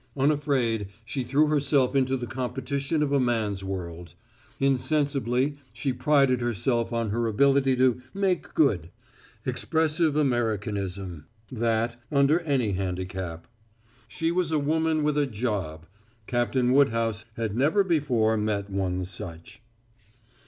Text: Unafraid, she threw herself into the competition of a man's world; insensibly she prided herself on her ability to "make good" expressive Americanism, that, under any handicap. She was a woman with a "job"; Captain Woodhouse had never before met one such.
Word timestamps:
Unafraid, 0.17 0.87
she 1.05 1.23
threw 1.23 1.45
herself 1.45 1.95
into 1.95 2.17
the 2.17 2.25
competition 2.25 3.03
of 3.03 3.11
a 3.11 3.19
man's 3.19 3.63
world; 3.63 4.15
insensibly 4.59 5.57
she 5.73 5.93
prided 5.93 6.41
herself 6.41 6.91
on 6.91 7.11
her 7.11 7.27
ability 7.27 7.75
to 7.75 8.01
"make 8.11 8.55
good" 8.55 8.89
expressive 9.45 10.15
Americanism, 10.15 11.27
that, 11.51 11.97
under 12.11 12.39
any 12.39 12.71
handicap. 12.71 13.45
She 14.07 14.31
was 14.31 14.51
a 14.51 14.57
woman 14.57 15.03
with 15.03 15.19
a 15.19 15.27
"job"; 15.27 15.85
Captain 16.25 16.71
Woodhouse 16.73 17.25
had 17.37 17.55
never 17.55 17.83
before 17.83 18.35
met 18.37 18.71
one 18.71 19.05
such. 19.05 19.61